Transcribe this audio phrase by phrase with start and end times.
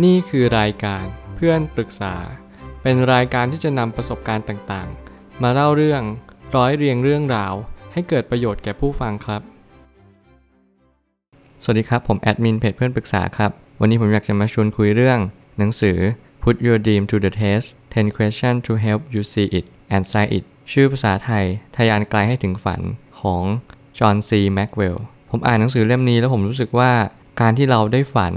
[0.00, 1.04] นี่คือรายการ
[1.36, 2.14] เพื่อนปรึกษา
[2.82, 6.02] เป็นรายการที่จะนำประสบการณ์ต่างๆ มาเล่าเรื่อง
[6.56, 7.54] ร้อยเรียงเรื่องราว
[7.92, 9.42] ให้เกิดประโยชน์แก่ผู้ฟังครับ
[11.62, 13.50] สวัสดีครับ ผมแอดมินเพจเพื่อนปรึกษาครับ
[13.80, 15.18] วันนี้ผมอยากจะมาชวนคุยเรื่อง
[15.58, 15.98] หนังสือ
[16.42, 19.64] Put Your Dream to the Test 10 Questions to Help You See It
[19.94, 21.44] and Sign It ชื่อภาษาไทย
[21.76, 22.80] ทะยานไกลให้ถึงฝัน
[23.20, 23.42] ของ
[23.98, 24.96] จอห์นซีแม็กเวล
[25.30, 26.92] ผมอ่านหนังสือเล่มนี้แล้วผมรู้สึกว่า
[27.40, 28.34] การที่เราได้ฝัน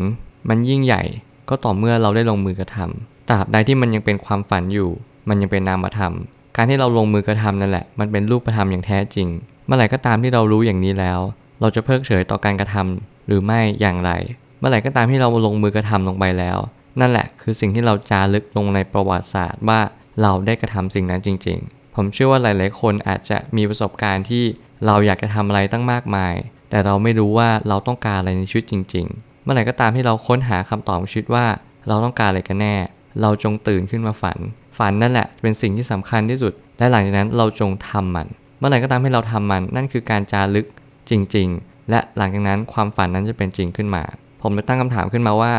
[0.50, 1.04] มันยิ่งใหญ่
[1.50, 4.90] ก็ต่อเมื่อเราได้ลงมือกระทำตราบใดที่มันยังเป็นความฝันอยู่
[5.30, 6.14] มันยังเป็นนามธรรม
[6.56, 9.28] การที่เราลงมือกระทำนั่นแหละ มันเป็นรูปธรรมอย่างแท้จริง
[9.66, 11.20] เมื่อไหร่ก็ตามที่เรารู้อย่างนี้แล้ว
[11.62, 14.12] เราจะเพิกเฉยต่อการกระทำหรือไม่อย่างไร
[14.60, 16.58] เมื่อไหร่ก็ตามที่เราลงมือกระทำลงไปแล้ว
[17.00, 19.80] นั่นแหละ คือสิ่งที่เราจารึกลงในประวัติศาสตร์ว่า
[20.22, 24.44] เราได้กระทำสิ่งนั้นจริง ๆ ผมเชื่อว่าหลาย ๆ คนอาจจะมีประสบการณ์ที่
[24.86, 26.34] เราอยากจะทำอะไรตั้งมากมาย
[26.70, 31.46] แต่เราไม่รู้ว่าเราต้องการอะไรในชีวิตจริง ๆ เมื่อไหร่ก็ตามที่เราค้นหาคำตอบของชีวิตว่า
[31.88, 32.76] เราต้องการอะไรกันแน่
[33.22, 34.38] เราจงตื่นขึ้นมาฝัน
[34.78, 40.66] ฝันนั่นแหละเป็นสิ่งที่สำคัญที่สุด และหลังจากนั้นเราจงทำมัน เมื่อไหร่ก็ตามให้เราทำมัน นั่นคือการจารึก
[41.10, 44.04] จริง ๆ และหลังจากนั้นความฝันนั้นจะเป็นจริงขึ้นมา
[44.42, 45.54] ผมเลยตั้งคำถามขึ้นมาว่า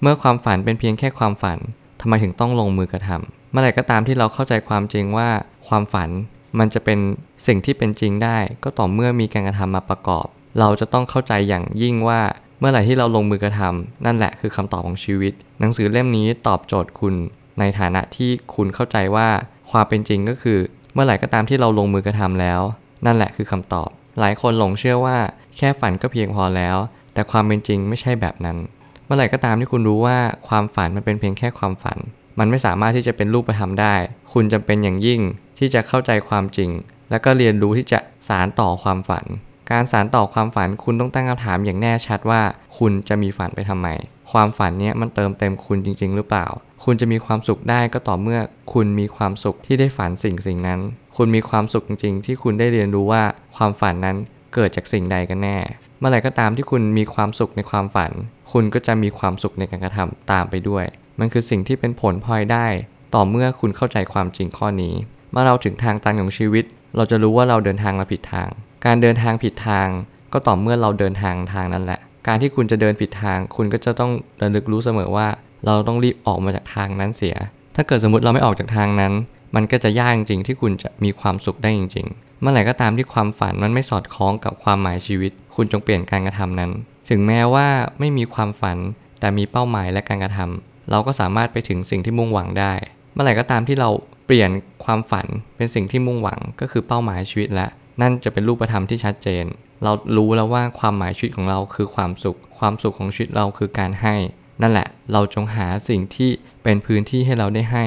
[0.00, 1.58] เมื่อความฝันเป็นเพียงแค่ความฝัน
[2.00, 5.28] ทำไมถึงต้องลงมือกระทำเมื่อไหร่ก็ตามที่เราเข้าใจความจริงว่า
[5.68, 6.10] ความฝัน
[6.58, 6.98] มันจะเป็น
[7.46, 10.26] สิ่งที่เป็นจริงได้ ก็ต่อเมื่อมีการกระทำมาประกอบ
[10.60, 12.20] เราจะต้องเข้าใจอย่างยิ่งว่า
[12.62, 17.14] เมื่อไหร่ที่เราลงมือกระทำนั่นแหละคือคำตอบของชีวิต หนังสือเล่มนี้ตอบโจทย์คุณ
[17.58, 19.28] ในฐานะที่คุณเข้าใจว่า
[19.70, 20.58] ความเป็นจริงก็คือ
[20.94, 22.60] เมื่อไหร่ก็ตามที่เราลงมือกระทำแล้ว
[23.06, 23.88] นั่นแหละคือคำตอบ
[24.20, 25.18] หลายคนหลงเชื่อว่า
[25.56, 26.76] แค่ฝันก็เพียงพอแล้ว
[27.14, 28.56] แต่ความเป็นจริงไม่ใช่แบบนั้น
[29.04, 30.18] เมื่อไหร่ก็ตามที่คุณรู้ว่า
[30.48, 31.98] ความฝันมันเป็นเพียงแค่ความฝัน
[32.38, 33.94] มันไม่สามารถที่จะเป็นรูปธรรมได้
[34.32, 35.20] คุณจำเป็นอย่างยิ่ง
[35.58, 36.70] ที่จะเข้าใจความจริง
[37.10, 39.24] แล้วก็เรียนรู้ที่จะสารต่อความฝัน
[39.70, 42.42] การสารต่อความฝันคุณต้องตั้งคำถามอย่างแน่ชัดว่า
[42.78, 43.88] คุณจะมีฝันไปทำไม
[44.32, 46.46] ความฝันเนี้ยมันเติมเต็มคุณจริง ๆ หรือเปล่า
[46.84, 48.40] คุณจะมีความสุขได้ก็ต่อเมื่อ
[48.72, 50.80] คุณมีความสุขที่ได้ฝันสิ่งสิ่งนั้น
[51.16, 53.22] คุณมีความสุขจริง ๆ ที่คุณได้เรียนรู้ว่า
[53.56, 54.16] ความฝันนั้น
[54.54, 55.58] เกิดจากสิ่งใดกันแน่
[55.98, 58.12] เมื่อไหร่ก็ตามที่คุณมีความสุขในความฝัน
[58.52, 60.84] คุณก็จะมีความสุขในการกระทำตามไปด้วย
[61.20, 62.66] มันคือสิ่งที่เป็นผลพลอยได้
[63.14, 64.94] ต่อเมื่อคุณเข้าใจความจริงข้อนี้
[65.32, 66.64] เมื่อเราถึงทางตันของชีวิต
[66.96, 68.50] เราจะรู้ว่าเราเดินทางมาผิดทาง
[68.84, 69.88] การเดินทางผิดทาง
[70.32, 74.12] ก็ต่อเมื่อเราเดินทางทางนั้นแหละ การที่คุณจะเดินผิดทาง คุณก็จะต้อง
[74.42, 75.28] ระลึกรู้เสมอว่า
[75.66, 77.36] เราต้องรีบออกมาจากทางนั้นเสีย
[77.76, 79.12] ถ้าเกิดสมมติเราไม่ออกจากทางนั้น
[79.54, 86.70] มันก็จะยากจริงที่คุณจะมีความสุขได้จริง ๆ เมื่อไหร่ก็ตามที่ความฝันมันไม่สอดคล้องกับความหมายชีวิต คุณจงเปลี่ยนการกระทำนั้น
[87.10, 88.78] ถึงแม้ว่าไม่มีความฝัน
[89.20, 92.74] แต่มีเป้าหมายและการกระทำเราก็สามารถไปถึงสิ่งที่มุ่งหวังได้
[93.12, 93.90] เมื่อไหร่ก็ตามที่เรา
[94.26, 94.50] เปลี่ยน
[94.84, 95.26] ความฝัน
[95.56, 97.66] เป็นสิ่งที่มุ่งหวังก็คือเป้าหมายชีวิตและ
[98.00, 99.44] นั่นจะเป็นรูปธรรมที่ชัดเจน
[99.84, 104.14] เรารู้แล้วว่าความหมายชีวิตของเราคือความสุข ความสุขของชีวิตเราคือการให้
[104.62, 106.30] นั่นแหละ เราจงหาสิ่งที่
[106.62, 107.84] เป็นพื้นที่ให้เราได้ให้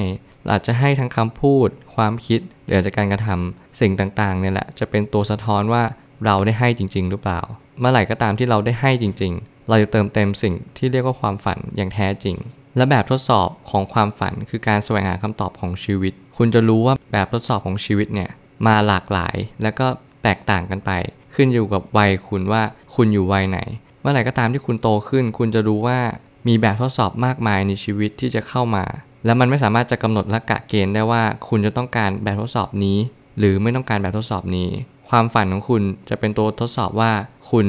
[0.51, 5.83] อาจจะให้ทั้งคำพูด ความคิดหรืออาจจะการกระทำสิ่งต่างๆเนี่ยแหละจะเป็นตัวสะท้อนว่า
[6.25, 7.39] เราได้ให้จริง ๆ หรือเปล่า
[7.79, 12.35] เมื่อไหร่ก็ตามที่เราได้ให้จริง ๆ เราจะเติมเต็มสิ่งที่เรียกว่าความฝันอย่างแท้จริง
[12.77, 18.29] และแบบทดสอบของความฝันคือการแสวงหาคำตอบของชีวิต คุณจะรู้ว่าแบบทดสอบของชีวิตเนี่ย
[18.67, 19.87] มาหลากหลาย แล้วก็
[20.23, 20.91] แตกต่างกันไป
[21.35, 22.61] ขึ้นอยู่กับวัยคุณว่า
[22.95, 23.59] คุณอยู่วัยไหน
[24.01, 25.99] เมื่อไหร่ก็ตามที่คุณโตขึ้น คุณจะรู้ว่า
[26.47, 28.85] มีแบบทดสอบมากมายในชีวิตที่จะเข้ามา
[29.25, 32.97] แล้วมันไม่สามารถจะกำหนดละกะเกณฑ์ได้ว่าคุณจะต้องการแบบทดสอบนี้
[33.39, 34.69] หรือไม่ต้องการแบบทดสอบนี้
[35.09, 37.11] ความฝันของคุณจะเป็นตัวทดสอบว่า
[37.51, 37.65] คุณ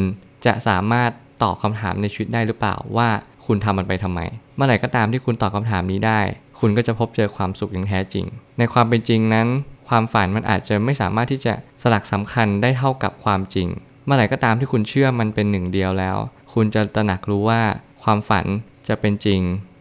[0.47, 1.11] จะสามารถ
[1.43, 3.09] ตอบคำถามในชีวิตได้หรือเปล่าว่า
[3.47, 4.21] คุณทำมันไปทำไม
[4.57, 6.21] เมื่อไหร่ก็ตามที่คุณตอบคำถามนี้ได้
[6.61, 8.27] คุณก็จะพบเจอความสุขอย่างแท้จริง
[8.59, 9.47] ในความเป็นจริงนั้น
[9.89, 13.69] ความฝันมันอาจจะไม่สามารถที่จะสลักสำคัญได้เท่ากับความจริง
[14.05, 16.17] เมื่อไหร่ก็ตามที่คุณเชื่อมันเป็นหนึ่งเดียวแล้ว
[16.53, 17.63] คุณจะตระหนักรู้ว่า
[18.03, 18.47] ความฝัน
[18.89, 19.41] จะเป็นจริง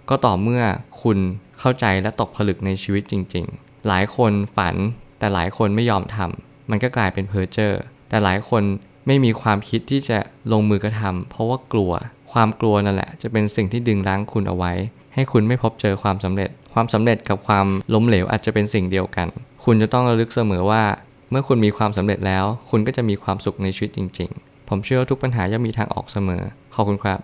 [0.09, 0.63] ก็ต่อเมื่อ
[1.03, 1.17] คุณ
[1.59, 4.75] เข้าใจและตกผลึกในชีวิตจริง ๆ หลายคนฝัน
[5.19, 8.63] แต่หลายคนไม่ยอมทำมันก็กลายเป็นเพ้อเจอร์แต่หลายคน
[9.07, 10.19] ไม่มีความคิดที่จะ
[10.51, 11.91] ลงมือกระทำเพราะว่ากลัว
[12.31, 14.73] ความกลัวนั่นแหละ จะเป็นสิ่งที่ดึงรั้งคุณเอาไว้
[15.13, 19.27] ให้คุณไม่พบเจอความสำเร็จ ความสำเร็จกับความล้มเหลวอาจจะเป็นสิ่งเดียวกัน
[19.63, 20.83] คุณจะต้องระลึกเสมอว่า
[21.31, 26.43] เมื่อคุณมีความสำเร็จแล้ว คุณก็จะมีความสุขในชีวิตจริง ๆ ผมเชื่อว่าทุกปัญหาย่อมมีทางออกเสมอ
[26.75, 27.19] ขอบคุณครับ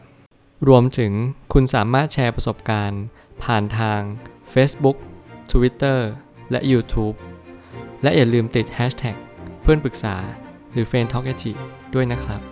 [0.67, 1.11] รวมถึง
[1.53, 3.03] คุณสามารถแชร์ประสบการณ์
[3.43, 3.99] ผ่านทาง
[4.53, 4.97] Facebook
[5.51, 5.99] Twitter
[6.51, 7.15] และ YouTube
[8.03, 9.17] และอย่าลืมติด Hashtag
[9.61, 10.15] เพื่อนปรึกษา
[10.71, 11.25] หรือ f r ร e n d t a l k
[11.93, 12.50] ด้วยนะครับ